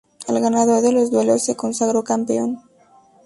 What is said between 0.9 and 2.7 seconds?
los duelos se consagró campeón.